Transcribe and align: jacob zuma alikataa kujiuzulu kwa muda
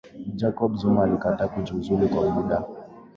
jacob 0.35 0.73
zuma 0.75 1.03
alikataa 1.03 1.47
kujiuzulu 1.47 2.09
kwa 2.09 2.29
muda 2.29 2.63